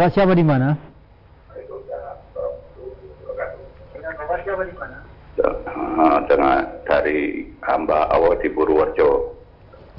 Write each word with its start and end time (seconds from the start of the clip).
Bapak 0.00 0.16
siapa 0.16 0.32
di 0.32 0.40
mana? 0.40 0.72
Dengan 6.24 6.64
dari 6.88 7.44
hamba 7.60 8.08
Allah 8.08 8.32
di 8.40 8.48
Purworejo. 8.48 9.36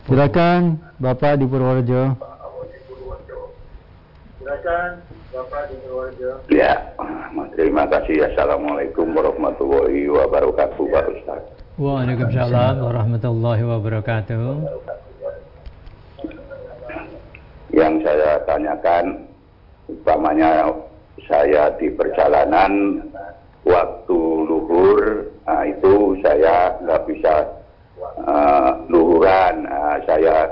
Silakan 0.10 0.82
Bapak 0.98 1.38
di 1.38 1.46
Purworejo. 1.46 2.18
Ya, 6.50 6.98
terima 7.54 7.86
kasih. 7.86 8.26
Assalamualaikum 8.34 9.14
warahmatullahi 9.14 10.10
wabarakatuh, 10.10 10.82
Pak 10.82 11.06
Ustaz. 11.14 11.46
Waalaikumsalam 11.78 12.82
warahmatullahi 12.82 13.62
wabarakatuh. 13.70 14.66
Yang 17.70 17.94
saya 18.02 18.42
tanyakan, 18.50 19.30
umpamanya 19.92 20.72
saya 21.28 21.76
di 21.76 21.92
perjalanan 21.92 23.04
waktu 23.68 24.20
luhur, 24.48 25.28
nah 25.46 25.68
itu 25.68 26.18
saya 26.24 26.80
nggak 26.82 27.04
bisa 27.06 27.36
eh, 28.26 28.72
luhuran, 28.90 29.70
Nah, 29.92 30.00
saya 30.08 30.48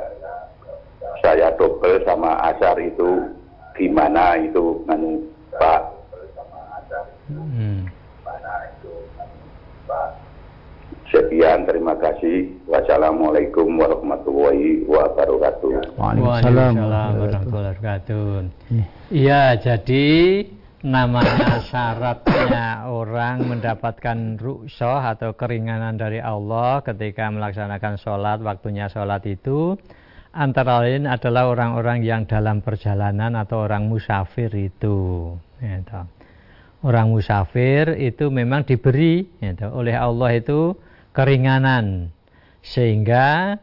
saya 1.23 1.47
double 1.55 2.03
sama 2.03 2.35
asar 2.51 2.75
itu 2.75 3.23
gimana 3.79 4.35
itu, 4.35 4.83
anu, 4.91 5.23
Pak? 5.55 5.88
Sekian, 11.09 11.65
terima 11.65 11.97
kasih. 11.97 12.53
Wassalamualaikum 12.69 13.81
warahmatullahi 13.81 14.85
wabarakatuh. 14.85 15.97
Waalaikumsalam 15.97 16.73
warahmatullahi 16.77 17.49
wabarakatuh. 17.49 18.25
Iya, 19.09 19.57
jadi 19.57 20.07
namanya 20.85 21.65
syaratnya 21.65 22.85
orang 22.87 23.41
mendapatkan 23.41 24.37
rukshoh 24.37 25.01
atau 25.01 25.33
keringanan 25.33 25.97
dari 25.97 26.21
Allah 26.21 26.85
ketika 26.85 27.25
melaksanakan 27.33 27.97
sholat, 27.97 28.37
waktunya 28.45 28.85
sholat 28.85 29.25
itu 29.25 29.81
antara 30.29 30.85
lain 30.85 31.09
adalah 31.09 31.49
orang-orang 31.49 32.05
yang 32.05 32.29
dalam 32.29 32.61
perjalanan 32.61 33.33
atau 33.33 33.65
orang 33.65 33.89
musafir 33.89 34.53
itu. 34.53 35.33
Gitu. 35.57 36.01
Orang 36.85 37.11
musafir 37.11 37.97
itu 37.97 38.29
memang 38.29 38.61
diberi 38.61 39.25
gitu, 39.41 39.67
oleh 39.73 39.97
Allah 39.97 40.37
itu 40.37 40.77
keringanan 41.13 42.13
sehingga 42.61 43.57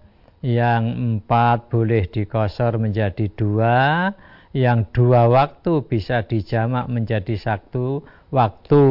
yang 0.45 0.85
empat 1.19 1.73
boleh 1.73 2.07
dikosor 2.07 2.79
menjadi 2.79 3.27
dua 3.35 4.11
yang 4.57 4.89
dua 4.95 5.29
waktu 5.29 5.85
bisa 5.85 6.25
dijamak 6.25 6.89
menjadi 6.89 7.37
satu 7.37 8.01
waktu 8.33 8.83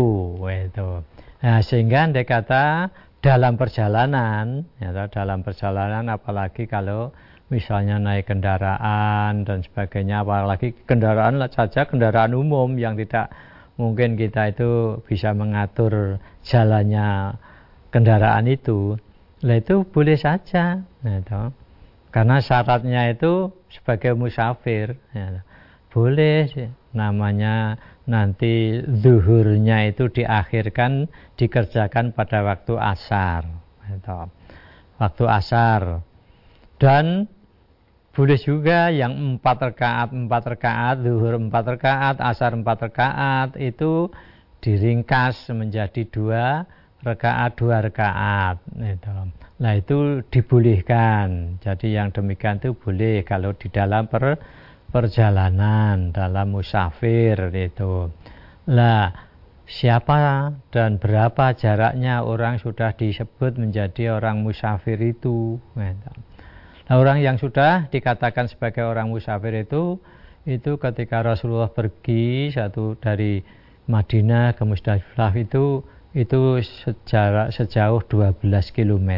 itu. 0.69 0.89
Nah, 1.41 1.59
sehingga 1.65 2.05
anda 2.05 2.21
kata 2.21 2.93
dalam 3.21 3.57
perjalanan 3.57 4.69
ya, 4.77 5.09
dalam 5.09 5.41
perjalanan 5.41 6.05
apalagi 6.13 6.69
kalau 6.69 7.09
misalnya 7.49 8.01
naik 8.01 8.29
kendaraan 8.29 9.45
dan 9.45 9.61
sebagainya 9.61 10.25
apalagi 10.25 10.73
kendaraan 10.85 11.41
saja 11.53 11.85
kendaraan 11.85 12.33
umum 12.33 12.73
yang 12.77 12.97
tidak 12.97 13.29
mungkin 13.77 14.17
kita 14.17 14.49
itu 14.53 15.01
bisa 15.05 15.33
mengatur 15.33 16.17
jalannya 16.41 17.37
kendaraan 17.95 18.43
itu 18.51 18.99
lah 19.39 19.55
itu 19.55 19.87
boleh 19.87 20.19
saja 20.19 20.83
gitu. 20.99 21.55
karena 22.11 22.43
syaratnya 22.43 23.15
itu 23.15 23.55
sebagai 23.71 24.19
musafir 24.19 24.99
ya. 25.15 25.39
boleh 25.95 26.51
namanya 26.91 27.79
nanti 28.03 28.83
zuhurnya 28.83 29.87
itu 29.87 30.11
diakhirkan 30.11 31.07
dikerjakan 31.39 32.11
pada 32.11 32.43
waktu 32.43 32.75
asar 32.75 33.47
gitu. 33.87 34.27
waktu 34.99 35.23
asar 35.31 36.03
dan 36.75 37.31
boleh 38.11 38.39
juga 38.39 38.91
yang 38.91 39.39
empat 39.39 39.71
rakaat 39.71 40.11
empat 40.11 40.43
rakaat 40.51 40.95
zuhur 40.99 41.39
empat 41.39 41.79
rakaat 41.79 42.19
asar 42.19 42.59
empat 42.59 42.91
rakaat 42.91 43.55
itu 43.55 44.11
diringkas 44.59 45.47
menjadi 45.55 46.03
dua 46.11 46.67
rakaat 47.03 47.51
dua 47.59 47.83
rakaat 47.83 48.63
itu. 48.79 49.11
Nah 49.55 49.73
itu 49.75 50.23
dibolehkan. 50.27 51.57
Jadi 51.63 51.95
yang 51.95 52.11
demikian 52.11 52.59
itu 52.59 52.75
boleh 52.75 53.23
kalau 53.23 53.55
di 53.55 53.71
dalam 53.71 54.11
per, 54.11 54.39
perjalanan, 54.91 56.11
dalam 56.11 56.55
musafir 56.55 57.51
itu. 57.55 58.11
Nah 58.71 59.11
siapa 59.65 60.53
dan 60.69 61.01
berapa 61.01 61.57
jaraknya 61.57 62.21
orang 62.21 62.61
sudah 62.61 62.93
disebut 62.93 63.57
menjadi 63.57 64.15
orang 64.19 64.43
musafir 64.43 64.99
itu. 64.99 65.57
Gitu. 65.73 66.11
Nah 66.85 66.95
orang 67.01 67.23
yang 67.23 67.41
sudah 67.41 67.89
dikatakan 67.89 68.45
sebagai 68.51 68.85
orang 68.85 69.09
musafir 69.09 69.55
itu 69.55 69.97
itu 70.45 70.77
ketika 70.77 71.25
Rasulullah 71.25 71.73
pergi 71.73 72.53
satu 72.53 72.93
dari 73.01 73.41
Madinah 73.89 74.53
ke 74.53 74.61
Musdalifah 74.61 75.33
itu 75.37 75.81
itu 76.15 76.63
sejarak 76.63 77.51
sejauh 77.51 77.99
12 77.99 78.39
km. 78.71 79.09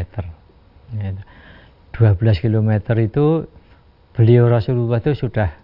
12 0.90 2.42
km 2.42 2.70
itu 2.98 3.46
beliau 4.18 4.50
Rasulullah 4.50 4.98
itu 4.98 5.14
sudah 5.14 5.54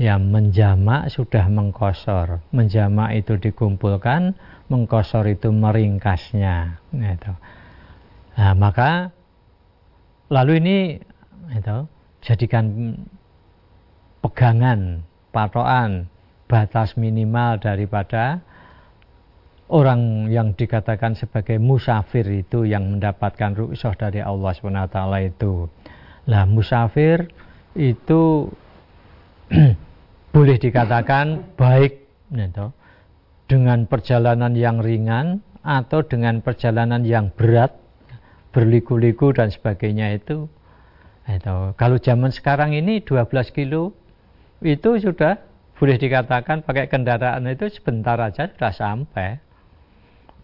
ya 0.00 0.16
menjamak 0.16 1.12
sudah 1.12 1.46
mengkosor. 1.52 2.40
Menjamak 2.48 3.12
itu 3.12 3.36
dikumpulkan, 3.36 4.32
mengkosor 4.72 5.28
itu 5.28 5.52
meringkasnya. 5.52 6.80
Gitu. 6.90 7.32
Nah, 8.40 8.52
maka 8.56 9.12
lalu 10.32 10.64
ini 10.64 10.76
itu 11.52 11.76
jadikan 12.24 12.96
pegangan, 14.24 15.04
patokan, 15.28 16.08
batas 16.48 16.96
minimal 16.96 17.60
daripada 17.60 18.40
orang 19.72 20.28
yang 20.28 20.52
dikatakan 20.52 21.16
sebagai 21.16 21.56
musafir 21.56 22.26
itu 22.28 22.68
yang 22.68 22.98
mendapatkan 22.98 23.56
rukshoh 23.56 23.96
dari 23.96 24.20
Allah 24.20 24.52
SWT 24.52 24.98
itu. 25.24 25.68
Lah 26.28 26.44
musafir 26.44 27.32
itu 27.72 28.48
boleh 30.34 30.56
dikatakan 30.60 31.56
baik 31.56 32.04
gitu, 32.32 32.72
dengan 33.48 33.88
perjalanan 33.88 34.52
yang 34.52 34.80
ringan 34.80 35.40
atau 35.64 36.04
dengan 36.04 36.44
perjalanan 36.44 37.00
yang 37.04 37.32
berat 37.32 37.72
berliku-liku 38.52 39.32
dan 39.32 39.48
sebagainya 39.48 40.14
itu. 40.16 40.46
itu. 41.24 41.56
Kalau 41.74 41.96
zaman 41.98 42.30
sekarang 42.30 42.76
ini 42.76 43.00
12 43.00 43.50
kilo 43.56 43.96
itu 44.60 44.96
sudah 45.00 45.40
boleh 45.74 45.98
dikatakan 45.98 46.62
pakai 46.62 46.86
kendaraan 46.86 47.44
itu 47.50 47.66
sebentar 47.74 48.14
aja 48.22 48.46
sudah 48.46 48.72
sampai 48.72 49.43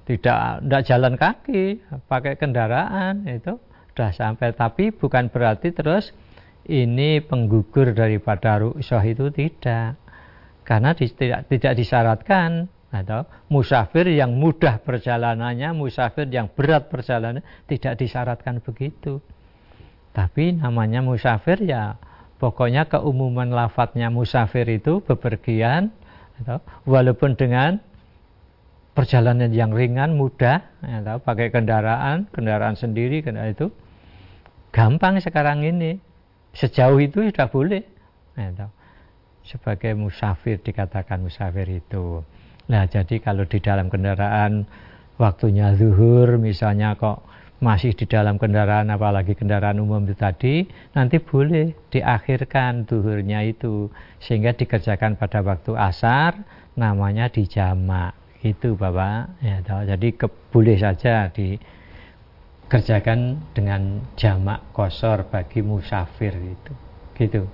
tidak 0.09 0.65
tidak 0.65 0.83
jalan 0.87 1.15
kaki 1.19 1.65
pakai 2.09 2.35
kendaraan 2.41 3.27
itu 3.29 3.61
sudah 3.93 4.11
sampai. 4.15 4.57
Tapi 4.57 4.95
bukan 4.95 5.29
berarti 5.29 5.75
terus 5.77 6.15
ini 6.69 7.21
penggugur 7.21 7.93
daripada 7.93 8.63
rukshoh 8.63 9.03
itu 9.05 9.29
tidak. 9.35 9.99
Karena 10.65 10.95
di, 10.95 11.11
tidak 11.11 11.51
tidak 11.51 11.73
disyaratkan 11.75 12.71
atau 12.91 13.23
musafir 13.47 14.11
yang 14.11 14.35
mudah 14.35 14.83
perjalanannya 14.83 15.71
musafir 15.75 16.27
yang 16.27 16.51
berat 16.51 16.91
perjalanan 16.91 17.43
tidak 17.71 17.99
disyaratkan 17.99 18.59
begitu. 18.63 19.23
Tapi 20.11 20.59
namanya 20.59 20.99
musafir 21.03 21.63
ya 21.63 21.95
pokoknya 22.43 22.91
keumuman 22.91 23.53
lafadznya 23.53 24.11
musafir 24.11 24.67
itu 24.67 25.05
bepergian 25.07 25.95
atau 26.43 26.59
walaupun 26.89 27.39
dengan 27.39 27.79
perjalanan 28.93 29.51
yang 29.55 29.71
ringan, 29.71 30.19
mudah, 30.19 30.67
ya, 30.83 30.99
tahu, 31.01 31.19
pakai 31.23 31.49
kendaraan, 31.55 32.27
kendaraan 32.35 32.75
sendiri, 32.75 33.23
kendaraan 33.23 33.55
itu 33.55 33.69
gampang 34.75 35.19
sekarang 35.23 35.63
ini. 35.63 35.99
Sejauh 36.51 36.99
itu 36.99 37.23
sudah 37.31 37.47
boleh. 37.47 37.83
Ya, 38.35 38.51
tahu. 38.55 38.71
Sebagai 39.47 39.97
musafir 39.97 40.61
dikatakan 40.61 41.23
musafir 41.23 41.67
itu. 41.71 42.23
Nah, 42.71 42.87
jadi 42.87 43.19
kalau 43.19 43.47
di 43.47 43.59
dalam 43.59 43.91
kendaraan 43.91 44.69
waktunya 45.19 45.75
zuhur 45.75 46.39
misalnya 46.39 46.95
kok 46.95 47.27
masih 47.61 47.93
di 47.93 48.09
dalam 48.09 48.41
kendaraan 48.41 48.89
apalagi 48.89 49.37
kendaraan 49.37 49.85
umum 49.85 50.09
itu 50.09 50.17
tadi 50.17 50.65
nanti 50.97 51.21
boleh 51.21 51.77
diakhirkan 51.93 52.89
zuhurnya 52.89 53.45
itu 53.45 53.93
sehingga 54.17 54.57
dikerjakan 54.57 55.21
pada 55.21 55.45
waktu 55.45 55.77
asar 55.77 56.41
namanya 56.73 57.29
dijamak 57.29 58.20
itu 58.41 58.73
Bapak. 58.77 59.29
Ya 59.45 59.61
tahu. 59.61 59.85
jadi 59.85 60.09
ke, 60.17 60.27
boleh 60.51 60.79
saja 60.81 61.29
dikerjakan 61.33 63.37
dengan 63.53 64.01
jamak 64.17 64.61
kosor 64.73 65.29
bagi 65.29 65.61
musafir 65.61 66.33
itu 66.37 66.73
gitu 67.21 67.45